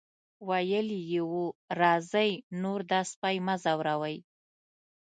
ویلي 0.47 0.99
یې 1.11 1.21
وو 1.31 1.45
راځئ 1.79 2.31
نور 2.61 2.79
دا 2.91 3.01
سپی 3.11 3.35
مه 3.45 3.55
ځوروئ. 3.63 4.17